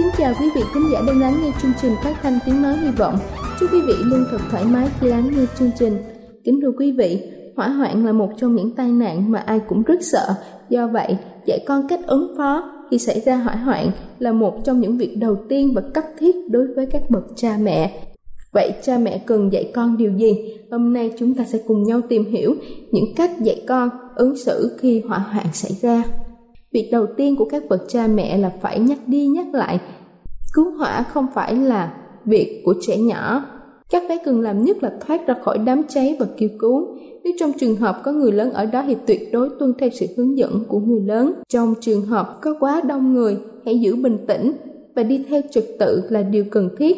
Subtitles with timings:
[0.00, 2.76] Kính chào quý vị khán giả đang lắng nghe chương trình phát thanh tiếng nói
[2.76, 3.18] hy vọng.
[3.60, 5.96] Chúc quý vị luôn thật thoải mái khi lắng nghe chương trình.
[6.44, 7.22] Kính thưa quý vị,
[7.56, 10.34] hỏa hoạn là một trong những tai nạn mà ai cũng rất sợ.
[10.68, 14.80] Do vậy, dạy con cách ứng phó khi xảy ra hỏa hoạn là một trong
[14.80, 18.02] những việc đầu tiên và cấp thiết đối với các bậc cha mẹ.
[18.52, 20.34] Vậy cha mẹ cần dạy con điều gì?
[20.70, 22.54] Hôm nay chúng ta sẽ cùng nhau tìm hiểu
[22.90, 26.02] những cách dạy con ứng xử khi hỏa hoạn xảy ra.
[26.72, 29.80] Việc đầu tiên của các bậc cha mẹ là phải nhắc đi nhắc lại
[30.52, 31.94] Cứu hỏa không phải là
[32.24, 33.44] việc của trẻ nhỏ.
[33.90, 36.96] Các bé cần làm nhất là thoát ra khỏi đám cháy và kêu cứu.
[37.24, 40.06] Nếu trong trường hợp có người lớn ở đó thì tuyệt đối tuân theo sự
[40.16, 41.32] hướng dẫn của người lớn.
[41.48, 44.52] Trong trường hợp có quá đông người, hãy giữ bình tĩnh
[44.94, 46.96] và đi theo trật tự là điều cần thiết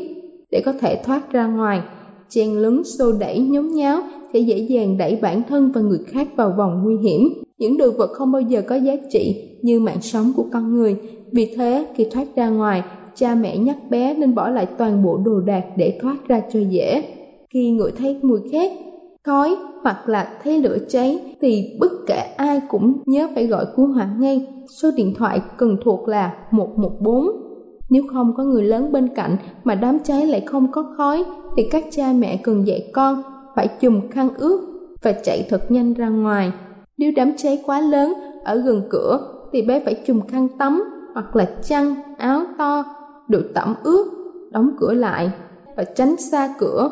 [0.51, 1.83] để có thể thoát ra ngoài.
[2.29, 6.29] Chen lấn xô đẩy nhốn nháo sẽ dễ dàng đẩy bản thân và người khác
[6.37, 7.29] vào vòng nguy hiểm.
[7.59, 10.97] Những đồ vật không bao giờ có giá trị như mạng sống của con người.
[11.33, 12.83] Vì thế, khi thoát ra ngoài,
[13.15, 16.61] cha mẹ nhắc bé nên bỏ lại toàn bộ đồ đạc để thoát ra cho
[16.61, 17.05] dễ.
[17.55, 18.71] Khi ngửi thấy mùi khét,
[19.25, 23.87] khói hoặc là thấy lửa cháy thì bất kể ai cũng nhớ phải gọi cứu
[23.87, 24.47] hỏa ngay.
[24.81, 27.27] Số điện thoại cần thuộc là 114.
[27.91, 31.25] Nếu không có người lớn bên cạnh mà đám cháy lại không có khói
[31.57, 33.23] thì các cha mẹ cần dạy con
[33.57, 34.61] phải chùm khăn ướt
[35.03, 36.53] và chạy thật nhanh ra ngoài.
[36.99, 38.15] Nếu đám cháy quá lớn
[38.45, 39.21] ở gần cửa
[39.53, 42.85] thì bé phải chùm khăn tắm hoặc là chăn, áo to
[43.29, 44.07] được tẩm ướt,
[44.51, 45.31] đóng cửa lại
[45.77, 46.91] và tránh xa cửa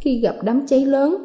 [0.00, 1.16] khi gặp đám cháy lớn.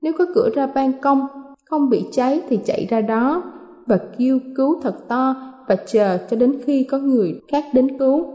[0.00, 1.26] Nếu có cửa ra ban công,
[1.64, 3.42] không bị cháy thì chạy ra đó
[3.86, 5.34] và kêu cứu thật to
[5.68, 8.26] và chờ cho đến khi có người khác đến cứu.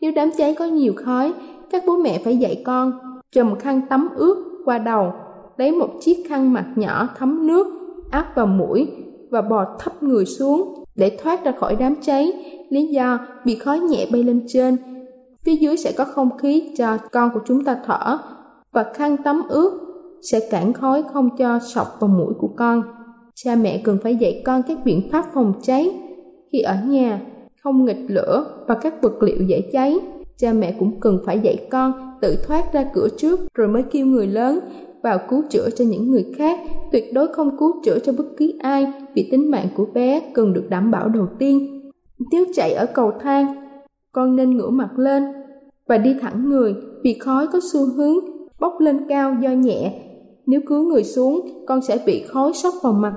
[0.00, 1.32] Nếu đám cháy có nhiều khói,
[1.70, 2.92] các bố mẹ phải dạy con
[3.32, 5.12] trùm khăn tắm ướt qua đầu,
[5.56, 7.66] lấy một chiếc khăn mặt nhỏ thấm nước,
[8.10, 8.88] áp vào mũi
[9.30, 12.32] và bò thấp người xuống để thoát ra khỏi đám cháy.
[12.70, 14.76] Lý do bị khói nhẹ bay lên trên
[15.44, 18.18] Phía dưới sẽ có không khí cho con của chúng ta thở
[18.72, 19.80] và khăn tắm ướt
[20.22, 22.82] sẽ cản khói không cho sọc vào mũi của con.
[23.34, 26.00] Cha mẹ cần phải dạy con các biện pháp phòng cháy
[26.52, 27.20] khi ở nhà,
[27.62, 29.98] không nghịch lửa và các vật liệu dễ cháy.
[30.38, 34.06] Cha mẹ cũng cần phải dạy con tự thoát ra cửa trước rồi mới kêu
[34.06, 34.60] người lớn
[35.02, 36.60] vào cứu chữa cho những người khác,
[36.92, 40.52] tuyệt đối không cứu chữa cho bất cứ ai vì tính mạng của bé cần
[40.52, 41.80] được đảm bảo đầu tiên.
[42.32, 43.54] Nếu chạy ở cầu thang
[44.12, 45.24] con nên ngửa mặt lên
[45.88, 46.74] và đi thẳng người
[47.04, 48.14] vì khói có xu hướng
[48.60, 50.00] bốc lên cao do nhẹ.
[50.46, 53.14] Nếu cúi người xuống, con sẽ bị khói sốc vào mặt.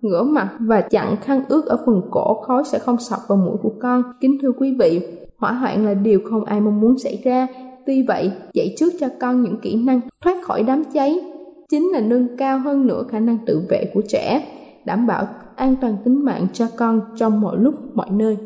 [0.00, 3.56] Ngửa mặt và chặn khăn ướt ở phần cổ, khói sẽ không sọc vào mũi
[3.62, 4.02] của con.
[4.20, 5.00] Kính thưa quý vị,
[5.38, 7.46] hỏa hoạn là điều không ai mong muốn xảy ra.
[7.86, 11.20] Tuy vậy, dạy trước cho con những kỹ năng thoát khỏi đám cháy
[11.68, 14.42] chính là nâng cao hơn nữa khả năng tự vệ của trẻ,
[14.84, 15.26] đảm bảo
[15.56, 18.36] an toàn tính mạng cho con trong mọi lúc, mọi nơi.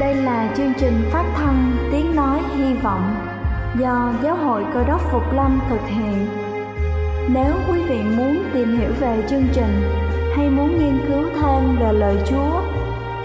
[0.00, 3.14] Đây là chương trình phát thanh Tiếng Nói Hy Vọng
[3.80, 6.26] do Giáo hội Cơ đốc Phục Lâm thực hiện.
[7.34, 9.82] Nếu quý vị muốn tìm hiểu về chương trình
[10.36, 12.61] hay muốn nghiên cứu thêm về lời Chúa,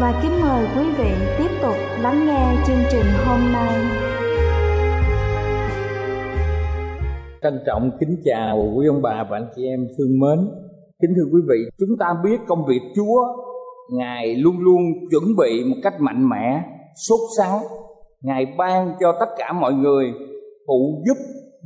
[0.00, 3.84] và kính mời quý vị tiếp tục lắng nghe chương trình hôm nay.
[7.42, 10.48] Trân trọng kính chào quý ông bà và anh chị em thương mến.
[11.02, 13.26] Kính thưa quý vị, chúng ta biết công việc Chúa
[13.90, 14.80] Ngài luôn luôn
[15.10, 16.62] chuẩn bị một cách mạnh mẽ,
[17.08, 17.58] sốt sắng.
[18.20, 20.12] Ngài ban cho tất cả mọi người
[20.66, 21.16] phụ giúp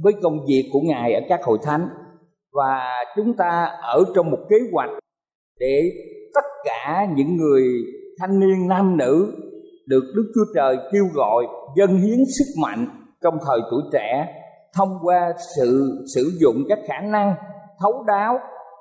[0.03, 1.89] với công việc của Ngài ở các hội thánh
[2.53, 4.91] và chúng ta ở trong một kế hoạch
[5.61, 5.83] để
[6.35, 7.63] tất cả những người
[8.19, 9.33] thanh niên nam nữ
[9.87, 11.45] được Đức Chúa Trời kêu gọi
[11.77, 12.87] dâng hiến sức mạnh
[13.23, 14.35] trong thời tuổi trẻ
[14.75, 17.35] thông qua sự sử dụng các khả năng
[17.81, 18.39] thấu đáo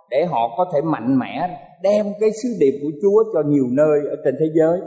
[0.10, 4.00] để họ có thể mạnh mẽ đem cái sứ điệp của Chúa cho nhiều nơi
[4.10, 4.80] ở trên thế giới.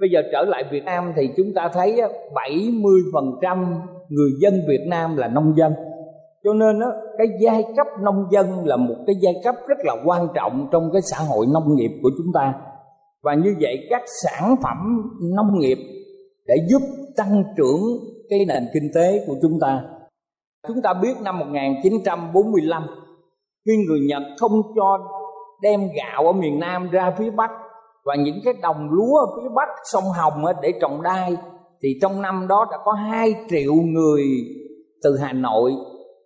[0.00, 2.00] Bây giờ trở lại Việt Nam thì chúng ta thấy
[2.34, 3.74] 70%
[4.08, 5.72] người dân Việt Nam là nông dân.
[6.44, 6.86] Cho nên đó,
[7.18, 10.90] cái giai cấp nông dân là một cái giai cấp rất là quan trọng trong
[10.92, 12.54] cái xã hội nông nghiệp của chúng ta.
[13.22, 14.76] Và như vậy các sản phẩm
[15.36, 15.78] nông nghiệp
[16.46, 16.82] để giúp
[17.16, 17.80] tăng trưởng
[18.30, 19.82] cái nền kinh tế của chúng ta.
[20.68, 22.86] Chúng ta biết năm 1945
[23.66, 24.98] khi người Nhật không cho
[25.62, 27.50] đem gạo ở miền Nam ra phía Bắc
[28.04, 31.36] và những cái đồng lúa ở phía Bắc sông Hồng để trồng đai
[31.82, 34.24] thì trong năm đó đã có 2 triệu người
[35.02, 35.72] từ Hà Nội,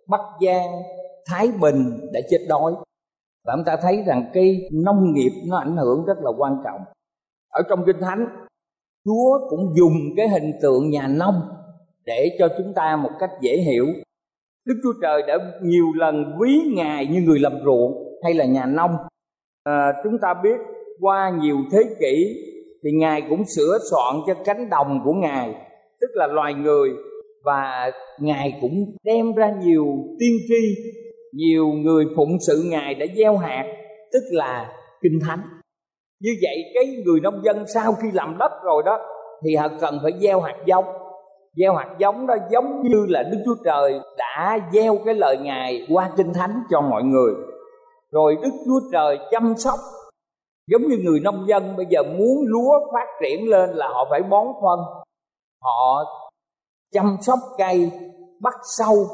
[0.07, 0.71] Bắc Giang,
[1.27, 2.73] Thái Bình đã chết đói.
[3.45, 6.81] Và chúng ta thấy rằng cái nông nghiệp nó ảnh hưởng rất là quan trọng.
[7.49, 8.27] Ở trong Kinh Thánh,
[9.05, 11.41] Chúa cũng dùng cái hình tượng nhà nông
[12.05, 13.85] để cho chúng ta một cách dễ hiểu.
[14.65, 18.65] Đức Chúa Trời đã nhiều lần ví Ngài như người làm ruộng hay là nhà
[18.65, 18.91] nông
[19.63, 20.57] à, chúng ta biết
[20.99, 22.35] qua nhiều thế kỷ
[22.83, 25.55] thì ngài cũng sửa soạn cho cánh đồng của ngài
[26.01, 26.89] tức là loài người
[27.43, 29.85] và ngài cũng đem ra nhiều
[30.19, 30.75] tiên tri
[31.35, 33.63] nhiều người phụng sự ngài đã gieo hạt,
[34.13, 35.41] tức là kinh thánh.
[36.21, 38.97] Như vậy cái người nông dân sau khi làm đất rồi đó,
[39.43, 40.85] thì họ cần phải gieo hạt giống.
[41.55, 45.87] Gieo hạt giống đó giống như là đức chúa trời đã gieo cái lời ngài
[45.89, 47.33] qua kinh thánh cho mọi người.
[48.11, 49.79] Rồi đức chúa trời chăm sóc.
[50.67, 54.23] Giống như người nông dân bây giờ muốn lúa phát triển lên là họ phải
[54.23, 54.79] bón phân.
[55.61, 56.03] Họ
[56.93, 57.91] chăm sóc cây,
[58.41, 59.07] bắt sâu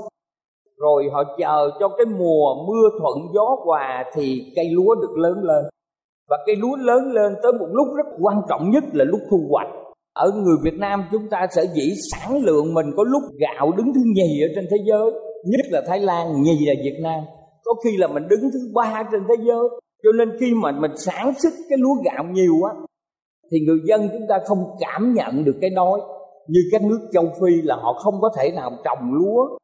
[0.82, 5.44] rồi họ chờ cho cái mùa mưa thuận gió hòa thì cây lúa được lớn
[5.44, 5.66] lên.
[6.30, 9.38] Và cây lúa lớn lên tới một lúc rất quan trọng nhất là lúc thu
[9.50, 9.68] hoạch.
[10.14, 13.94] Ở người Việt Nam chúng ta sở dĩ sản lượng mình có lúc gạo đứng
[13.94, 15.12] thứ nhì ở trên thế giới,
[15.46, 17.20] nhất là Thái Lan, nhì là Việt Nam.
[17.64, 19.70] Có khi là mình đứng thứ ba trên thế giới.
[20.04, 22.74] Cho nên khi mà mình sản xuất cái lúa gạo nhiều á,
[23.52, 26.02] thì người dân chúng ta không cảm nhận được cái đói.
[26.48, 29.58] Như các nước châu phi là họ không có thể nào trồng lúa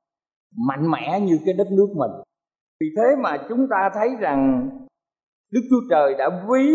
[0.58, 2.12] mạnh mẽ như cái đất nước mình.
[2.82, 4.70] Vì thế mà chúng ta thấy rằng
[5.52, 6.66] đức chúa trời đã ví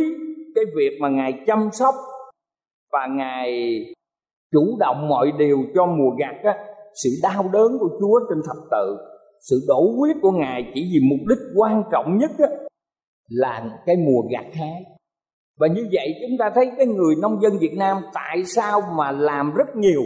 [0.54, 1.94] cái việc mà ngài chăm sóc
[2.92, 3.78] và ngài
[4.52, 6.58] chủ động mọi điều cho mùa gặt á
[7.04, 8.96] sự đau đớn của chúa trên thập tự
[9.50, 12.48] sự đổ huyết của ngài chỉ vì mục đích quan trọng nhất á,
[13.28, 14.84] là cái mùa gặt hái
[15.60, 19.12] và như vậy chúng ta thấy cái người nông dân Việt Nam tại sao mà
[19.12, 20.02] làm rất nhiều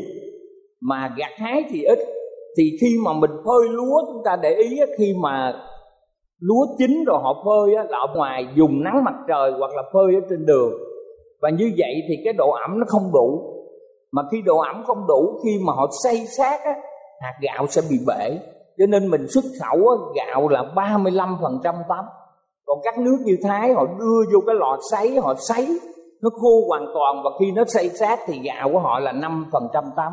[0.81, 1.99] mà gặt hái thì ít
[2.59, 5.53] thì khi mà mình phơi lúa chúng ta để ý khi mà
[6.41, 10.15] lúa chín rồi họ phơi là ở ngoài dùng nắng mặt trời hoặc là phơi
[10.15, 10.73] ở trên đường.
[11.43, 13.53] Và như vậy thì cái độ ẩm nó không đủ.
[14.13, 16.75] Mà khi độ ẩm không đủ khi mà họ xay sát á,
[17.21, 18.39] hạt gạo sẽ bị bể.
[18.79, 21.59] Cho nên mình xuất khẩu á, gạo là 35%
[21.89, 22.05] tấm.
[22.67, 25.79] Còn các nước như Thái họ đưa vô cái lò sấy họ sấy
[26.23, 27.23] nó khô hoàn toàn.
[27.25, 30.13] Và khi nó xay sát thì gạo của họ là 5% tấm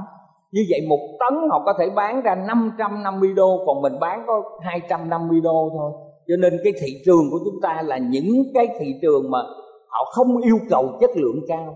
[0.54, 4.44] như vậy một tấn họ có thể bán ra 550 đô, còn mình bán có
[4.62, 5.92] 250 đô thôi.
[6.28, 9.40] Cho nên cái thị trường của chúng ta là những cái thị trường mà
[9.88, 11.76] họ không yêu cầu chất lượng cao.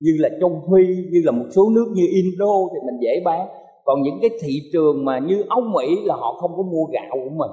[0.00, 3.48] Như là châu phi như là một số nước như indo thì mình dễ bán.
[3.84, 7.10] Còn những cái thị trường mà như âu mỹ là họ không có mua gạo
[7.24, 7.50] của mình.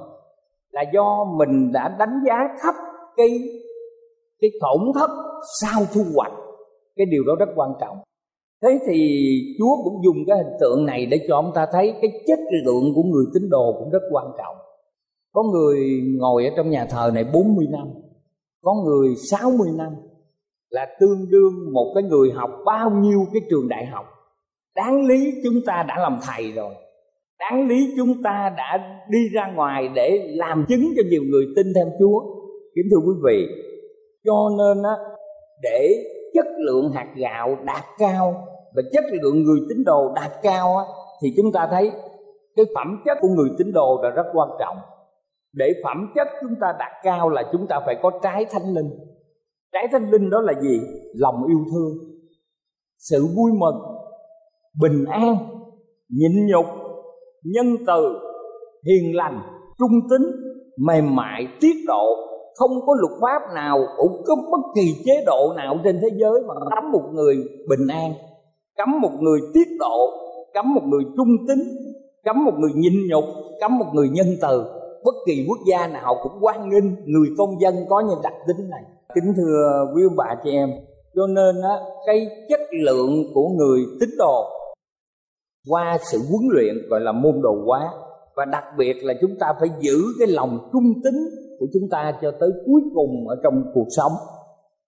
[0.71, 2.75] Là do mình đã đánh giá thấp
[3.15, 3.29] cái
[4.41, 5.09] cái tổn thất
[5.61, 6.33] sau thu hoạch.
[6.95, 7.97] Cái điều đó rất quan trọng
[8.63, 8.97] thế thì
[9.59, 12.93] chúa cũng dùng cái hình tượng này để cho ông ta thấy cái chất lượng
[12.95, 14.55] của người tín đồ cũng rất quan trọng.
[15.33, 17.87] Có người ngồi ở trong nhà thờ này 40 năm,
[18.61, 19.95] có người 60 năm,
[20.69, 24.05] là tương đương một cái người học bao nhiêu cái trường đại học.
[24.75, 26.73] Đáng lý chúng ta đã làm thầy rồi.
[27.39, 31.73] Đáng lý chúng ta đã đi ra ngoài để làm chứng cho nhiều người tin
[31.75, 32.19] theo chúa.
[32.75, 33.47] Kính thưa quý vị,
[34.25, 34.95] cho nên á,
[35.61, 40.77] để chất lượng hạt gạo đạt cao và chất lượng người tín đồ đạt cao
[40.77, 40.83] á,
[41.21, 41.91] thì chúng ta thấy
[42.55, 44.77] cái phẩm chất của người tín đồ là rất quan trọng.
[45.53, 48.89] Để phẩm chất chúng ta đạt cao là chúng ta phải có trái thánh linh.
[49.73, 50.79] Trái thánh linh đó là gì?
[51.15, 51.97] Lòng yêu thương,
[52.97, 53.75] sự vui mừng,
[54.81, 55.35] bình an,
[56.09, 56.65] nhịn nhục,
[57.43, 58.19] nhân từ,
[58.85, 59.41] hiền lành,
[59.79, 60.21] trung tín
[60.77, 62.15] mềm mại, tiết độ
[62.55, 66.41] không có luật pháp nào, cũng có bất kỳ chế độ nào trên thế giới
[66.47, 67.35] mà cấm một người
[67.69, 68.13] bình an,
[68.77, 70.09] cấm một người tiết độ,
[70.53, 71.59] cấm một người trung tín,
[72.23, 73.25] cấm một người nhịn nhục,
[73.61, 74.63] cấm một người nhân từ.
[75.05, 78.69] Bất kỳ quốc gia nào cũng quan nghênh người công dân có những đặc tính
[78.69, 78.83] này.
[79.15, 80.69] Kính thưa quý ông bà chị em,
[81.15, 84.43] cho nên á, cái chất lượng của người tín đồ
[85.69, 87.89] qua sự huấn luyện gọi là môn đồ hóa,
[88.35, 91.13] và đặc biệt là chúng ta phải giữ cái lòng trung tín
[91.59, 94.11] của chúng ta cho tới cuối cùng ở trong cuộc sống.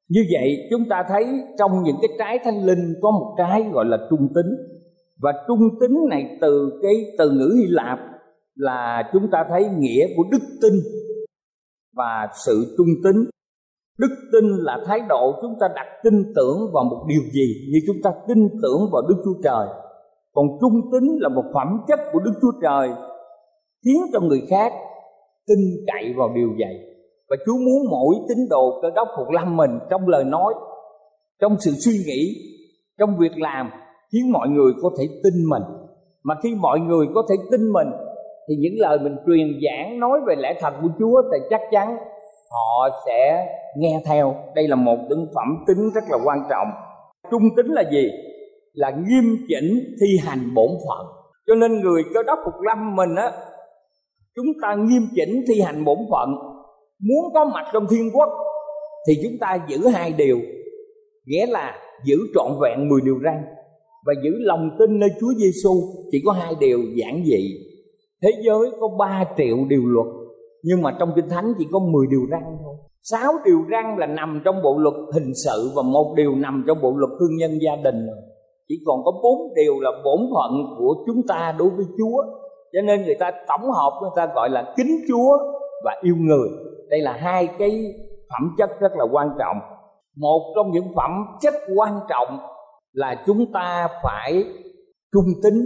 [0.09, 1.25] Như vậy, chúng ta thấy
[1.57, 4.55] trong những cái trái thanh linh có một trái gọi là trung tính
[5.21, 7.99] và trung tính này từ cái từ ngữ hy lạp
[8.55, 10.73] là chúng ta thấy nghĩa của đức tin
[11.95, 13.29] và sự trung tính
[13.99, 17.79] đức tin là thái độ chúng ta đặt tin tưởng vào một điều gì, như
[17.87, 19.67] chúng ta tin tưởng vào đức chúa trời.
[20.33, 22.89] Còn trung tính là một phẩm chất của đức chúa trời,
[23.85, 24.73] khiến cho người khác
[25.47, 26.75] tin cậy vào điều vậy.
[27.29, 30.53] Và Chúa muốn mỗi tín đồ cơ đốc phục lâm mình trong lời nói,
[31.41, 32.35] trong sự suy nghĩ,
[32.99, 33.69] trong việc làm,
[34.13, 35.63] khiến mọi người có thể tin mình.
[36.23, 37.87] Mà khi mọi người có thể tin mình,
[38.49, 41.97] thì những lời mình truyền giảng nói về lẽ thật của Chúa thì chắc chắn
[42.51, 44.35] họ sẽ nghe theo.
[44.55, 46.67] Đây là một tính phẩm tính rất là quan trọng.
[47.31, 48.09] Trung tính là gì?
[48.73, 51.07] Là nghiêm chỉnh thi hành bổn phận.
[51.47, 53.31] Cho nên người cơ đốc phục lâm mình á
[54.37, 56.29] chúng ta nghiêm chỉnh thi hành bổn phận.
[56.99, 58.29] Muốn có mặt trong thiên quốc,
[59.07, 60.39] thì chúng ta giữ hai điều.
[61.25, 61.73] Nghĩa là
[62.05, 63.33] giữ trọn vẹn 10 điều răn
[64.05, 65.71] và giữ lòng tin nơi Chúa Giêsu
[66.11, 67.49] chỉ có hai điều giản dị.
[68.23, 70.07] Thế giới có 3 triệu điều luật,
[70.63, 72.75] nhưng mà trong kinh thánh chỉ có 10 điều răn thôi.
[73.01, 76.81] Sáu điều răn là nằm trong bộ luật hình sự và một điều nằm trong
[76.81, 78.07] bộ luật hôn nhân gia đình.
[78.67, 82.23] Chỉ còn có bốn điều là bổn phận của chúng ta đối với Chúa
[82.73, 85.37] cho nên người ta tổng hợp, người ta gọi là kính Chúa
[85.85, 86.49] và yêu người.
[86.89, 87.93] Đây là hai cái
[88.29, 89.57] phẩm chất rất là quan trọng.
[90.17, 92.39] Một trong những phẩm chất quan trọng
[92.93, 94.43] là chúng ta phải
[95.13, 95.65] trung tính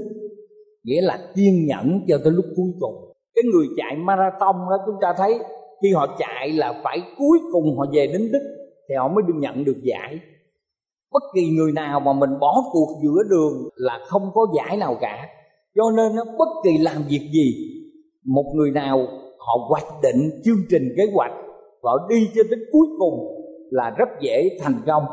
[0.83, 3.13] nghĩa là kiên nhẫn cho tới lúc cuối cùng.
[3.35, 5.39] Cái người chạy marathon đó, chúng ta thấy
[5.81, 8.41] khi họ chạy là phải cuối cùng họ về đến đích
[8.89, 10.19] thì họ mới được nhận được giải.
[11.11, 14.97] Bất kỳ người nào mà mình bỏ cuộc giữa đường là không có giải nào
[15.01, 15.27] cả
[15.75, 17.53] cho nên bất kỳ làm việc gì,
[18.25, 21.31] một người nào họ hoạch định chương trình kế hoạch
[21.81, 23.13] và họ đi cho đến cuối cùng
[23.71, 25.03] là rất dễ thành công.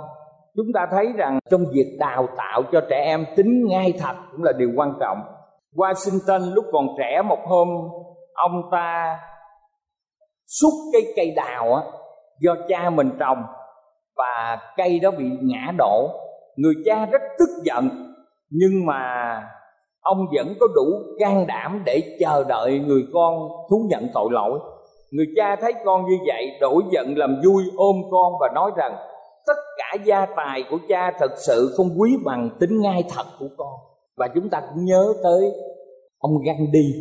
[0.57, 4.43] Chúng ta thấy rằng trong việc đào tạo cho trẻ em tính ngay thật cũng
[4.43, 5.19] là điều quan trọng.
[5.75, 7.69] Washington lúc còn trẻ một hôm,
[8.35, 9.19] ông ta
[10.47, 11.83] xúc cái cây đào á,
[12.41, 13.39] do cha mình trồng
[14.17, 16.11] và cây đó bị ngã đổ.
[16.57, 18.13] Người cha rất tức giận,
[18.51, 19.43] nhưng mà
[20.09, 20.87] ông vẫn có đủ
[21.19, 24.59] can đảm để chờ đợi người con thú nhận tội lỗi.
[25.11, 28.93] Người cha thấy con như vậy, đổi giận làm vui, ôm con và nói rằng,
[29.47, 33.49] tất cả gia tài của cha thật sự không quý bằng tính ngay thật của
[33.57, 33.73] con.
[34.17, 35.53] Và chúng ta cũng nhớ tới
[36.19, 36.93] ông Gandhi.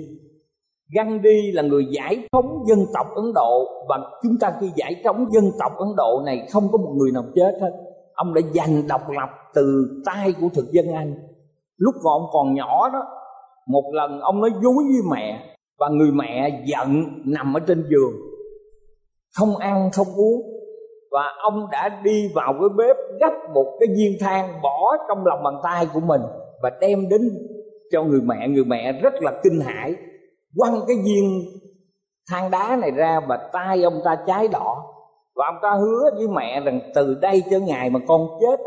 [0.95, 5.25] Gandhi là người giải phóng dân tộc Ấn Độ và chúng ta khi giải phóng
[5.31, 7.71] dân tộc Ấn Độ này không có một người nào chết hết.
[8.13, 11.13] Ông đã giành độc lập từ tay của thực dân Anh
[11.77, 13.03] lúc mà ông còn nhỏ đó,
[13.67, 18.13] một lần ông nói dối với mẹ và người mẹ giận nằm ở trên giường.
[19.37, 20.41] Không ăn, không uống.
[21.11, 25.43] Và ông đã đi vào cái bếp gấp một cái viên than bỏ trong lòng
[25.43, 26.21] bàn tay của mình
[26.63, 27.21] và đem đến
[27.91, 28.47] cho người mẹ.
[28.47, 29.95] Người mẹ rất là kinh hãi,
[30.57, 31.41] quăng cái viên
[32.31, 34.83] than đá này ra và tay ông ta cháy đỏ.
[35.35, 38.59] Và ông ta hứa với mẹ rằng từ đây cho ngày mà con chết,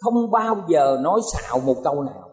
[0.00, 2.29] không bao giờ nói xạo một câu nào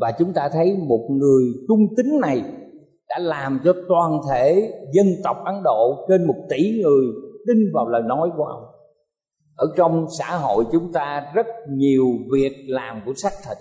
[0.00, 2.42] và chúng ta thấy một người trung tính này
[3.08, 7.06] đã làm cho toàn thể dân tộc Ấn Độ trên một tỷ người
[7.46, 8.62] tin vào lời nói của ông.
[9.56, 13.58] Ở trong xã hội chúng ta rất nhiều việc làm của xác thịt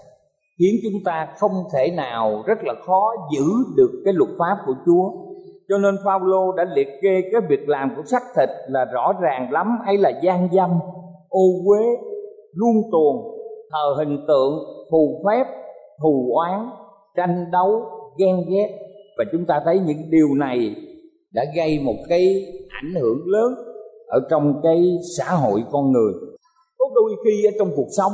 [0.59, 3.45] khiến chúng ta không thể nào rất là khó giữ
[3.77, 5.11] được cái luật pháp của Chúa.
[5.69, 9.51] Cho nên Phaolô đã liệt kê cái việc làm của xác thịt là rõ ràng
[9.51, 10.69] lắm hay là gian dâm,
[11.29, 11.85] ô uế
[12.53, 13.15] luôn tuồng
[13.71, 14.53] thờ hình tượng
[14.91, 15.45] phù phép
[16.01, 16.69] thù oán,
[17.15, 17.81] tranh đấu,
[18.17, 18.69] ghen ghét.
[19.17, 20.75] Và chúng ta thấy những điều này
[21.33, 22.45] đã gây một cái
[22.81, 23.53] ảnh hưởng lớn
[24.07, 26.13] ở trong cái xã hội con người.
[26.77, 28.11] Có đôi khi ở trong cuộc sống,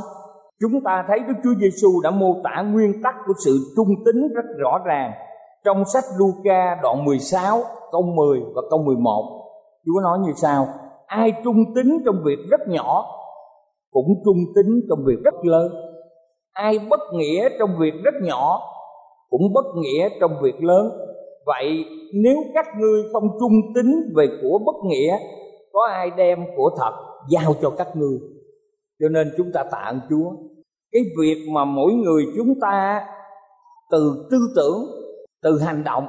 [0.60, 4.28] chúng ta thấy Đức Chúa Giêsu đã mô tả nguyên tắc của sự trung tín
[4.34, 5.12] rất rõ ràng
[5.64, 7.58] trong sách Luca đoạn 16
[7.92, 9.42] câu 10 và câu 11
[9.86, 10.66] Chúa nói như sau,
[11.06, 13.04] ai trung tín trong việc rất nhỏ,
[13.90, 15.72] cũng trung tín trong việc rất lớn
[16.52, 18.60] ai bất nghĩa trong việc rất nhỏ,
[19.30, 20.88] cũng bất nghĩa trong việc lớn.
[21.46, 25.18] Vậy nếu các ngươi không trung tín về của bất nghĩa,
[25.72, 26.92] có ai đem của thật
[27.28, 28.18] giao cho các ngươi?
[29.00, 30.30] Cho nên chúng ta tạ ơn chúa,
[30.92, 33.06] cái việc mà mỗi người chúng ta
[33.90, 34.86] từ tư tưởng,
[35.42, 36.06] từ hành động,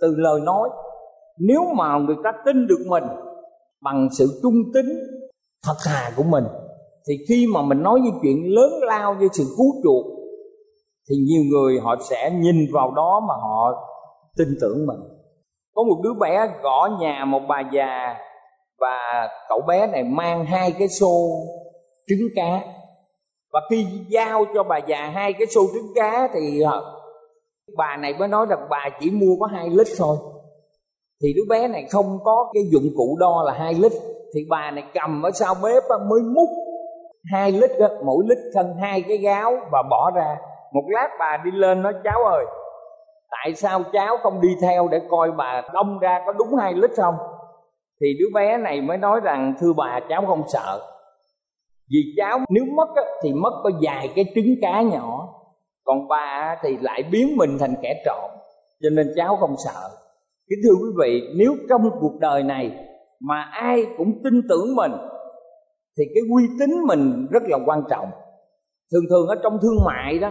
[0.00, 0.68] từ lời nói,
[1.38, 3.04] nếu mà người ta tin được mình
[3.82, 4.86] bằng sự trung tín
[5.66, 6.44] thật thà của mình
[7.08, 10.06] thì khi mà mình nói những chuyện lớn lao như sự cứu chuộc,
[11.10, 13.86] thì nhiều người họ sẽ nhìn vào đó mà họ
[14.36, 15.00] tin tưởng mình.
[15.74, 18.14] Có một đứa bé gõ nhà một bà già
[18.80, 21.30] và cậu bé này mang hai cái xô
[22.08, 22.64] trứng cá.
[23.52, 26.62] Và khi giao cho bà già hai cái xô trứng cá thì
[27.76, 30.16] bà này mới nói rằng bà chỉ mua có hai lít thôi.
[31.22, 33.92] Thì đứa bé này không có cái dụng cụ đo là hai lít.
[34.34, 36.48] Thì bà này cầm ở sau bếp mới múc
[37.32, 40.36] hai lít đó, mỗi lít thân hai cái gáo và bỏ ra.
[40.72, 42.44] Một lát bà đi lên nói cháu ơi
[43.30, 46.90] tại sao cháu không đi theo để coi bà đông ra có đúng hai lít
[46.96, 47.14] không?
[48.00, 50.80] Thì đứa bé này mới nói rằng thưa bà cháu không sợ.
[51.90, 55.28] Vì cháu nếu mất á, thì mất có vài cái trứng cá nhỏ.
[55.84, 58.30] Còn bà thì lại biến mình thành kẻ trộm
[58.82, 59.90] cho nên cháu không sợ.
[60.48, 62.72] Kính thưa quý vị nếu trong cuộc đời này
[63.20, 64.92] mà ai cũng tin tưởng mình
[66.00, 68.08] thì cái uy tín mình rất là quan trọng.
[68.92, 70.30] Thường thường ở trong thương mại đó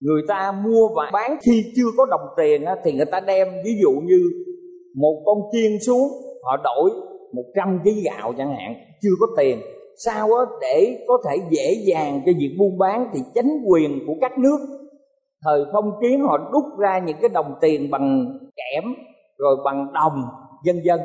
[0.00, 3.48] người ta mua và bán khi chưa có đồng tiền á, thì người ta đem
[3.64, 4.30] ví dụ như
[4.96, 6.08] một con chiên xuống
[6.42, 6.90] họ đổi
[7.32, 9.58] 100 kg gạo chẳng hạn chưa có tiền.
[10.04, 10.44] Sao á?
[10.60, 14.58] Để có thể dễ dàng cho việc buôn bán thì chánh quyền của các nước
[15.44, 18.84] thời phong kiến họ đúc ra những cái đồng tiền bằng kẽm
[19.38, 20.22] rồi bằng đồng
[20.64, 21.00] dân dân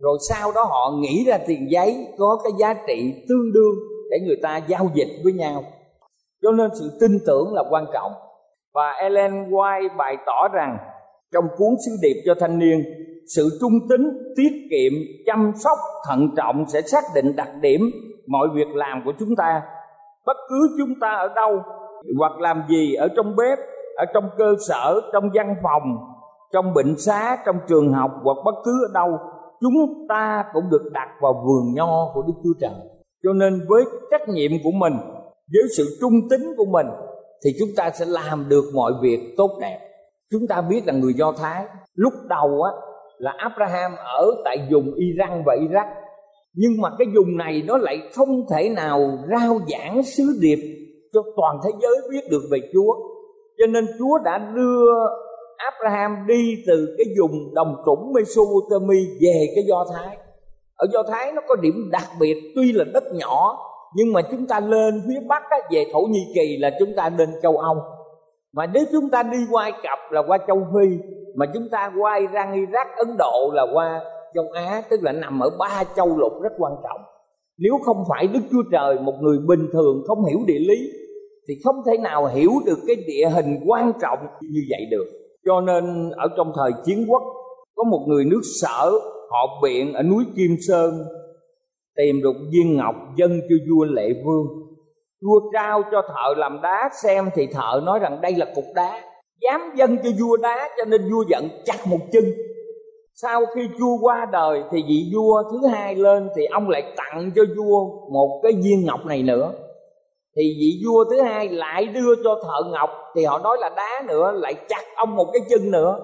[0.00, 3.74] rồi sau đó họ nghĩ ra tiền giấy có cái giá trị tương đương
[4.10, 5.64] để người ta giao dịch với nhau.
[6.42, 8.12] Cho nên sự tin tưởng là quan trọng.
[8.74, 10.78] Và Ellen White bày tỏ rằng
[11.32, 12.84] trong cuốn sứ điệp cho thanh niên,
[13.36, 14.00] sự trung tín,
[14.36, 14.92] tiết kiệm,
[15.26, 17.80] chăm sóc, thận trọng sẽ xác định đặc điểm
[18.26, 19.62] mọi việc làm của chúng ta.
[20.26, 21.62] Bất cứ chúng ta ở đâu,
[22.18, 23.58] hoặc làm gì ở trong bếp,
[23.96, 25.96] ở trong cơ sở, trong văn phòng,
[26.52, 29.18] trong bệnh xá, trong trường học, hoặc bất cứ ở đâu
[29.60, 32.88] chúng ta cũng được đặt vào vườn nho của Đức Chúa Trời.
[33.24, 34.92] Cho nên với trách nhiệm của mình,
[35.52, 36.86] với sự trung tín của mình
[37.44, 39.78] thì chúng ta sẽ làm được mọi việc tốt đẹp.
[40.30, 42.72] Chúng ta biết là người Do Thái lúc đầu á
[43.18, 45.86] là Abraham ở tại vùng Iran và Iraq
[46.60, 50.58] nhưng mà cái vùng này nó lại không thể nào rao giảng sứ điệp
[51.12, 52.94] cho toàn thế giới biết được về Chúa.
[53.58, 54.90] Cho nên Chúa đã đưa
[55.58, 60.16] Abraham đi từ cái vùng đồng trũng Mesopotamia về cái Do Thái.
[60.76, 64.46] Ở Do Thái nó có điểm đặc biệt tuy là đất nhỏ nhưng mà chúng
[64.46, 67.76] ta lên phía Bắc á, về Thổ Nhĩ Kỳ là chúng ta lên châu Âu.
[68.52, 70.96] Mà nếu chúng ta đi qua Cập là qua châu Phi
[71.36, 74.00] mà chúng ta qua Iran, Iraq, Ấn Độ là qua
[74.34, 77.00] châu Á tức là nằm ở ba châu lục rất quan trọng.
[77.58, 80.90] Nếu không phải Đức Chúa Trời một người bình thường không hiểu địa lý
[81.48, 85.06] thì không thể nào hiểu được cái địa hình quan trọng như vậy được
[85.48, 87.22] cho nên ở trong thời chiến quốc,
[87.76, 88.92] có một người nước sở,
[89.30, 90.94] họ biện ở núi kim sơn,
[91.96, 94.46] tìm được viên ngọc dân cho vua lệ vương.
[95.22, 99.00] Vua trao cho thợ làm đá xem thì thợ nói rằng đây là cục đá,
[99.42, 102.24] dám dân cho vua đá cho nên vua giận chặt một chân.
[103.14, 107.30] Sau khi vua qua đời thì vị vua thứ hai lên thì ông lại tặng
[107.36, 109.52] cho vua một cái viên ngọc này nữa
[110.36, 114.02] thì vị vua thứ hai lại đưa cho thợ ngọc, thì họ nói là đá
[114.08, 115.98] nữa, lại chặt ông một cái chân nữa.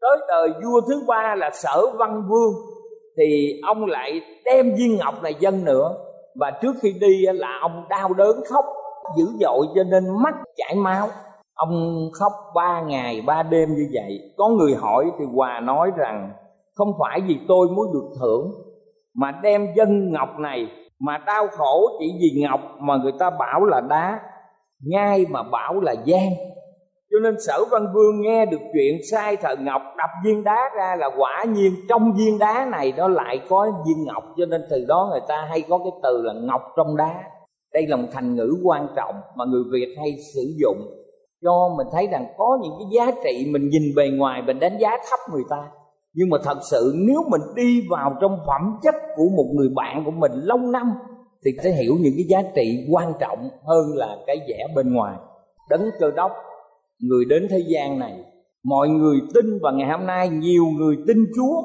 [0.00, 2.52] Tới đời vua thứ ba là sở văn vương,
[3.18, 5.94] thì ông lại đem viên ngọc này dân nữa.
[6.40, 8.64] Và trước khi đi là ông đau đớn khóc,
[9.18, 11.08] dữ dội cho nên mắt chảy máu.
[11.54, 14.32] Ông khóc ba ngày, ba đêm như vậy.
[14.36, 16.32] Có người hỏi thì hòa nói rằng,
[16.74, 18.50] không phải vì tôi muốn được thưởng,
[19.14, 20.66] mà đem dân ngọc này
[21.00, 24.20] mà đau khổ chỉ vì ngọc mà người ta bảo là đá
[24.84, 26.28] ngay mà bảo là gian.
[27.10, 30.96] Cho nên sở văn vương nghe được chuyện sai thờ ngọc đập viên đá ra
[30.98, 34.24] là quả nhiên trong viên đá này nó lại có viên ngọc.
[34.36, 37.22] Cho nên từ đó người ta hay có cái từ là ngọc trong đá.
[37.74, 40.76] Đây là một thành ngữ quan trọng mà người việt hay sử dụng.
[41.42, 44.78] Cho mình thấy rằng có những cái giá trị mình nhìn bề ngoài, mình đánh
[44.78, 45.70] giá thấp người ta
[46.18, 50.02] nhưng mà thật sự nếu mình đi vào trong phẩm chất của một người bạn
[50.04, 50.92] của mình lâu năm,
[51.44, 55.16] thì sẽ hiểu những cái giá trị quan trọng hơn là cái vẻ bên ngoài.
[55.70, 56.32] Đấng cơ đốc,
[57.00, 58.24] người đến thế gian này,
[58.64, 61.62] mọi người tin và ngày hôm nay, nhiều người tin chúa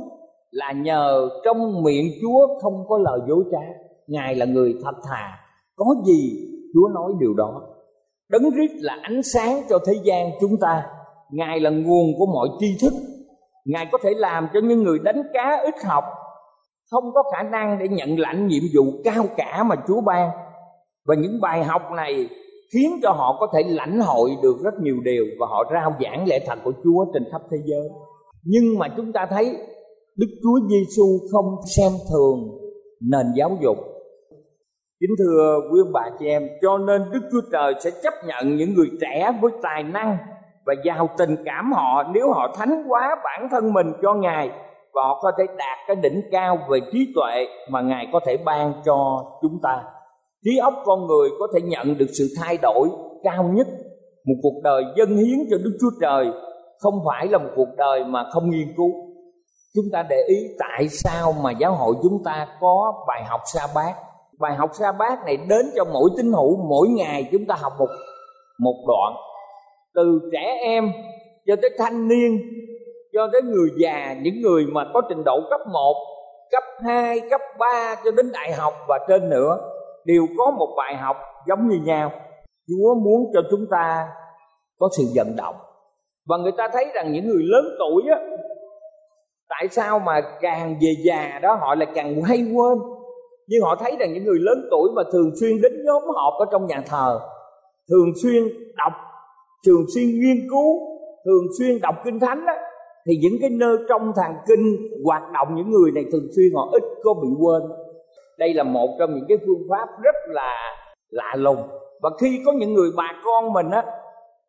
[0.52, 3.66] là nhờ trong miệng chúa không có lời dối trá.
[4.08, 5.38] Ngài là người thật thà,
[5.76, 7.62] có gì chúa nói điều đó.
[8.30, 10.84] Đấng rít là ánh sáng cho thế gian chúng ta.
[11.32, 12.94] Ngài là nguồn của mọi tri thức
[13.66, 16.04] ngài có thể làm cho những người đánh cá ít học
[16.92, 20.30] không có khả năng để nhận lãnh nhiệm vụ cao cả mà chúa ban
[21.06, 22.30] và những bài học này
[22.74, 26.28] khiến cho họ có thể lãnh hội được rất nhiều điều và họ rao giảng
[26.28, 27.90] lẽ thật của Chúa trên khắp thế giới.
[28.44, 29.58] Nhưng mà chúng ta thấy
[30.16, 32.60] Đức Chúa Giêsu không xem thường
[33.02, 33.78] nền giáo dục.
[35.00, 38.56] Kính thưa quý ông bà chị em, cho nên Đức Chúa Trời sẽ chấp nhận
[38.56, 40.18] những người trẻ với tài năng
[40.66, 42.04] và giao tình cảm họ.
[42.14, 44.50] Nếu họ thánh hóa bản thân mình cho Ngài,
[44.94, 48.38] và họ có thể đạt cái đỉnh cao về trí tuệ mà Ngài có thể
[48.46, 49.84] ban cho chúng ta.
[50.44, 52.90] Trí óc con người có thể nhận được sự thay đổi
[53.24, 53.68] cao nhất.
[54.26, 56.32] Một cuộc đời dân hiến cho đức chúa trời
[56.80, 58.92] không phải là một cuộc đời mà không nghiên cứu.
[59.76, 63.68] Chúng ta để ý tại sao mà giáo hội chúng ta có bài học sa
[63.76, 63.94] bát.
[64.40, 67.74] Bài học sa bát này đến cho mỗi tín hữu mỗi ngày chúng ta học
[67.80, 67.90] một
[68.60, 69.14] một đoạn
[69.96, 70.92] từ trẻ em
[71.48, 72.40] cho tới thanh niên
[73.14, 75.96] cho tới người già những người mà có trình độ cấp 1
[76.52, 79.58] cấp 2, cấp 3 cho đến đại học và trên nữa
[80.06, 82.12] đều có một bài học giống như nhau.
[82.68, 84.08] Chúa muốn cho chúng ta
[84.80, 85.56] có sự vận động.
[86.28, 88.20] Và người ta thấy rằng những người lớn tuổi á
[89.50, 92.78] tại sao mà càng về già đó họ lại càng hay quên?
[93.48, 96.46] Nhưng họ thấy rằng những người lớn tuổi mà thường xuyên đến nhóm họp ở
[96.52, 97.20] trong nhà thờ
[97.90, 98.44] thường xuyên
[98.78, 98.94] đọc
[99.66, 100.80] thường xuyên nghiên cứu
[101.26, 102.54] thường xuyên đọc kinh thánh đó,
[103.08, 106.70] thì những cái nơi trong thằng kinh hoạt động những người này thường xuyên họ
[106.72, 107.62] ít có bị quên.
[108.38, 110.76] Đây là một trong những cái phương pháp rất là
[111.10, 111.62] lạ lùng.
[112.02, 113.82] Và khi có những người bà con mình á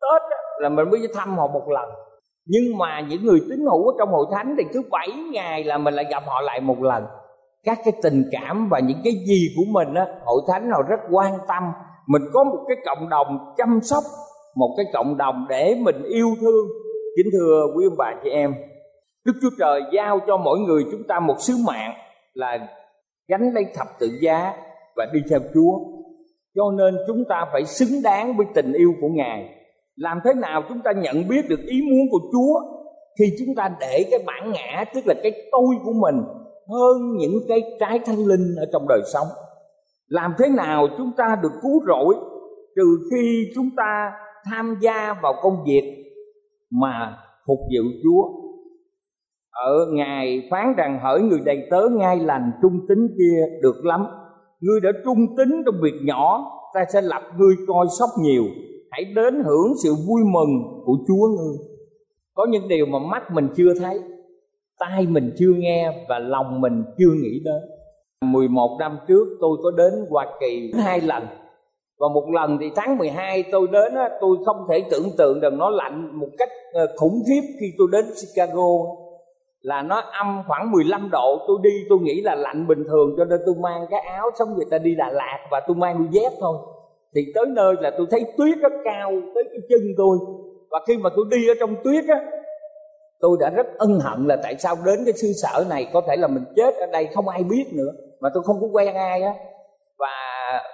[0.01, 1.89] tết á, là mình mới thăm họ một lần.
[2.45, 5.77] Nhưng mà những người tín hữu ở trong hội thánh thì cứ 7 ngày là
[5.77, 7.03] mình lại gặp họ lại một lần.
[7.63, 10.99] Các cái tình cảm và những cái gì của mình á hội thánh họ rất
[11.11, 11.63] quan tâm.
[12.07, 14.03] Mình có một cái cộng đồng chăm sóc
[14.55, 16.67] một cái cộng đồng để mình yêu thương
[17.17, 18.53] kính thưa quý ông bà chị em,
[19.25, 21.93] đức chúa trời giao cho mỗi người chúng ta một sứ mạng
[22.33, 22.57] là
[23.27, 24.53] gánh lấy thập tự giá
[24.95, 25.79] và đi theo Chúa.
[26.55, 29.49] Cho nên chúng ta phải xứng đáng với tình yêu của Ngài.
[29.95, 32.59] Làm thế nào chúng ta nhận biết được ý muốn của Chúa
[33.19, 36.23] khi chúng ta để cái bản ngã, tức là cái tôi của mình,
[36.69, 39.27] hơn những cái trái thanh linh ở trong đời sống.
[40.07, 42.15] Làm thế nào chúng ta được cứu rỗi
[42.75, 44.11] trừ khi chúng ta
[44.45, 46.05] tham gia vào công việc
[46.71, 48.45] mà phục vụ Chúa.
[49.51, 54.05] Ở ngài phán rằng, hỡi người đầy tớ, ngay lành trung tín kia được lắm.
[54.59, 58.43] Ngươi đã trung tín trong việc nhỏ, ta sẽ lập ngươi coi sóc nhiều.
[58.91, 61.57] Hãy đến hưởng sự vui mừng của chúa ngươi.
[62.33, 63.99] Có những điều mà mắt mình chưa thấy,
[64.79, 67.61] tai mình chưa nghe và lòng mình chưa nghĩ đến.
[68.31, 71.23] 11 năm trước, tôi có đến Hoa Kỳ hai lần
[71.99, 75.69] và một lần thì tháng 12 tôi đến tôi không thể tưởng tượng rằng nó
[75.69, 78.69] lạnh một cách ờ, khủng khiếp khi tôi đến Chicago.
[79.61, 83.25] Là nó âm khoảng 15 độ, tôi đi tôi nghĩ là lạnh bình thường, cho
[83.25, 86.07] nên tôi mang cái áo xong người ta đi Đà Lạt và tôi mang đôi
[86.11, 86.57] dép thôi.
[87.15, 90.17] Thì tới nơi là tôi thấy tuyết rất cao tới cái chân tôi.
[90.69, 92.25] Và khi mà tôi đi ở trong tuyết á,
[93.19, 96.15] tôi đã rất ân hận là tại sao đến cái sư sở này có thể
[96.15, 97.91] là mình chết ở đây không ai biết nữa.
[98.19, 99.33] Mà tôi không có quen ai á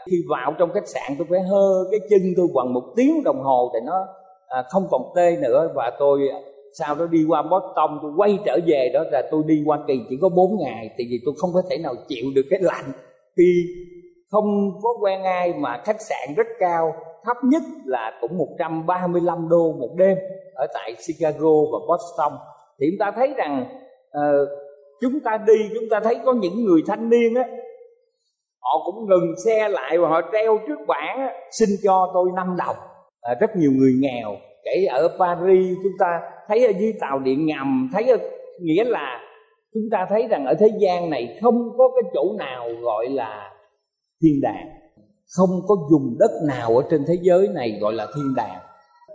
[0.06, 3.44] khi vào trong khách sạn tôi phải hơ cái chân tôi bằng một tiếng đồng
[3.44, 4.08] hồ để nó
[4.48, 5.70] à, không còn tê nữa.
[5.76, 6.40] Và tôi à,
[6.74, 10.00] sau đó đi qua Boston tôi quay trở về đó là tôi đi Hoa Kỳ
[10.10, 12.92] chỉ có 4 ngày tại vì tôi không có thể nào chịu được cái lạnh.
[13.38, 13.66] Khi
[14.32, 16.94] không có quen ai mà khách sạn rất cao
[17.26, 20.18] thấp nhất là cũng 135 đô một đêm
[20.56, 22.34] ở tại Chicago và Boston.
[22.80, 23.66] Thì chúng ta thấy rằng
[24.18, 24.50] uh,
[25.02, 27.44] chúng ta đi chúng ta thấy có những người thanh niên á
[28.62, 32.76] họ cũng ngừng xe lại và họ treo trước bảng xin cho tôi 5 đồng.
[33.22, 34.36] À, rất nhiều người nghèo.
[34.64, 38.18] Kể ở Paris chúng ta thấy ở dưới tàu điện ngầm thấy ở,
[38.62, 39.20] nghĩa là
[39.74, 43.52] chúng ta thấy rằng ở thế gian này không có cái chỗ nào gọi là
[44.22, 44.68] thiên đàng.
[45.38, 48.60] Không có dùng đất nào ở trên thế giới này gọi là thiên đàng.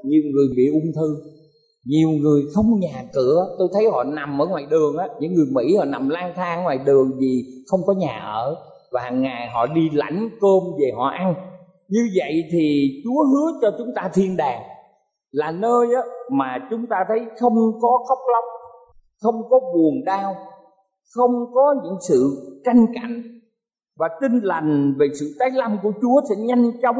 [0.05, 1.37] Nhiều người bị ung thư
[1.87, 3.57] nhiều người không nhà cửa.
[3.59, 6.63] Tôi thấy họ nằm ở ngoài đường á những người mỹ họ nằm lang thang
[6.63, 8.57] ngoài đường vì không có nhà ở
[8.97, 11.35] và hàng ngày họ đi lãnh cơm về họ ăn.
[11.89, 14.63] Như vậy thì chúa hứa cho chúng ta thiên đàng.
[15.31, 18.45] Là nơi á, mà chúng ta thấy không có khóc lóc
[19.23, 20.35] không có buồn đau
[21.15, 23.23] không có những sự tranh cạnh
[23.99, 26.97] và tin lành về sự tái lâm của Chúa sẽ nhanh chóng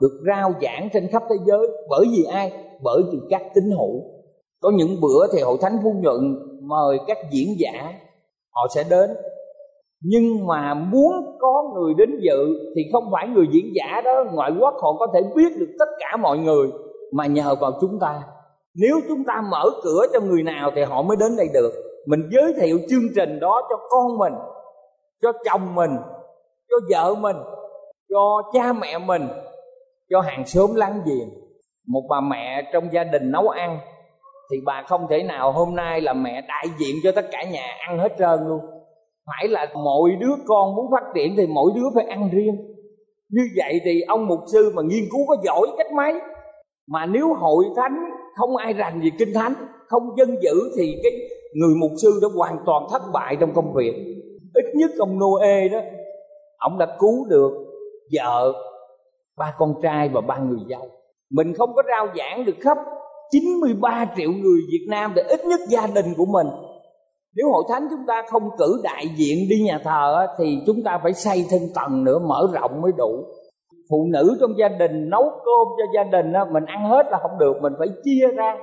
[0.00, 1.66] được rao giảng trên khắp thế giới.
[1.90, 2.52] Bởi vì ai?
[2.82, 4.02] Bởi vì các tín hữu.
[4.60, 7.92] Có những bữa thì hội thánh phu nhuận mời các diễn giả
[8.50, 9.10] họ sẽ đến
[10.04, 14.52] nhưng mà muốn có người đến dự thì không phải người diễn giả đó, ngoại
[14.60, 16.70] quốc họ có thể biết được tất cả mọi người,
[17.12, 18.22] mà nhờ vào chúng ta.
[18.74, 21.72] Nếu chúng ta mở cửa cho người nào thì họ mới đến đây được.
[22.06, 24.32] Mình giới thiệu chương trình đó cho con mình,
[25.22, 25.90] cho chồng mình,
[26.70, 27.36] cho vợ mình,
[28.08, 29.28] cho cha mẹ mình,
[30.10, 31.28] cho hàng xóm láng giềng.
[31.86, 33.78] Một bà mẹ trong gia đình nấu ăn
[34.50, 37.66] thì bà không thể nào hôm nay là mẹ đại diện cho tất cả nhà
[37.88, 38.60] ăn hết trơn luôn
[39.26, 42.56] phải là mỗi đứa con muốn phát triển thì mỗi đứa phải ăn riêng.
[43.30, 46.14] Như vậy thì ông mục sư mà nghiên cứu có giỏi cách mấy?
[46.88, 48.04] Mà nếu hội thánh
[48.36, 49.54] không ai rành gì kinh thánh,
[49.88, 51.12] không dân dữ thì cái
[51.54, 53.92] người mục sư đã hoàn toàn thất bại trong công việc.
[54.54, 55.78] Ít nhất ông Noe đó,
[56.58, 57.52] ông đã cứu được
[58.18, 58.52] vợ
[59.38, 60.88] ba con trai và ba người dâu.
[61.30, 62.78] Mình không có rao giảng được khắp
[63.30, 66.46] 93 triệu người Việt Nam để ít nhất gia đình của mình
[67.36, 71.00] nếu hội thánh chúng ta không cử đại diện đi nhà thờ thì chúng ta
[71.02, 73.24] phải xây thêm tầng nữa, mở rộng mới đủ.
[73.90, 77.38] Phụ nữ trong gia đình nấu cơm cho gia đình mình ăn hết là không
[77.38, 78.56] được, mình phải chia ra.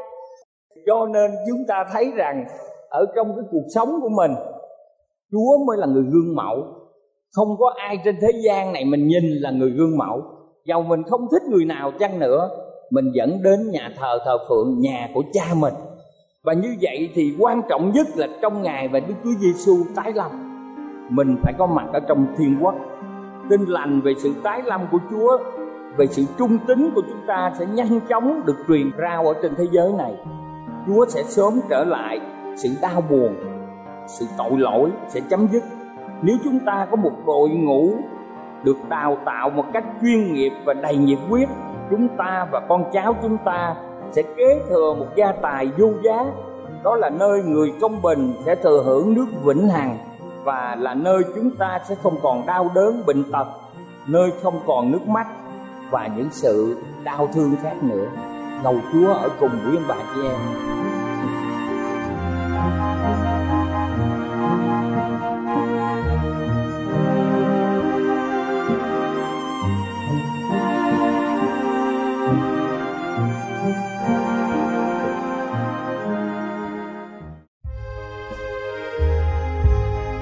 [0.86, 2.46] Cho nên chúng ta thấy rằng
[2.90, 4.32] ở trong cái cuộc sống của mình,
[5.32, 6.64] chúa mới là người gương mẫu.
[7.36, 10.22] Không có ai trên thế gian này mình nhìn là người gương mẫu.
[10.66, 12.50] Dầu mình không thích người nào chăng nữa,
[12.92, 15.74] mình dẫn đến nhà thờ thờ phượng, nhà của cha mình
[16.44, 20.14] và như vậy thì quan trọng nhất là trong ngày và Đức Chúa Giêsu tái
[20.14, 20.32] lâm.
[21.10, 22.76] Mình phải có mặt ở trong thiên quốc.
[23.50, 25.38] Tin lành về sự tái lâm của Chúa,
[25.98, 29.56] về sự trung tín của chúng ta sẽ nhanh chóng được truyền rao ở trên
[29.58, 30.16] thế giới này.
[30.88, 32.20] Chúa sẽ sớm trở lại,
[32.56, 33.36] sự đau buồn,
[34.08, 35.64] sự tội lỗi sẽ chấm dứt.
[36.22, 37.92] Nếu chúng ta có một đội ngũ
[38.64, 41.50] được đào tạo một cách chuyên nghiệp và đầy nhiệt huyết,
[41.90, 43.76] chúng ta và con cháu chúng ta
[44.12, 46.26] sẽ kế thừa một gia tài vô giá.
[46.84, 49.98] Đó là nơi người công bình sẽ thừa hưởng nước vĩnh hằng
[50.44, 53.48] và là nơi chúng ta sẽ không còn đau đớn, bệnh tật,
[54.08, 55.28] nơi không còn nước mắt
[55.92, 58.06] và những sự đau thương khác nữa.
[58.64, 60.40] Cầu chúa ở cùng với ông bà chị em.